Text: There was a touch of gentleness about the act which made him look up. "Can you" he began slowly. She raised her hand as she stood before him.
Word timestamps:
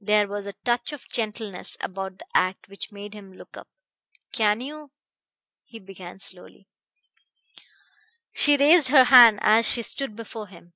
There 0.00 0.28
was 0.28 0.46
a 0.46 0.52
touch 0.64 0.92
of 0.92 1.08
gentleness 1.08 1.76
about 1.80 2.18
the 2.18 2.26
act 2.36 2.68
which 2.68 2.92
made 2.92 3.14
him 3.14 3.32
look 3.32 3.56
up. 3.56 3.66
"Can 4.32 4.60
you" 4.60 4.92
he 5.70 5.80
began 5.80 6.20
slowly. 6.20 6.68
She 8.32 8.56
raised 8.56 8.90
her 8.90 9.02
hand 9.02 9.40
as 9.42 9.68
she 9.68 9.82
stood 9.82 10.14
before 10.14 10.46
him. 10.46 10.74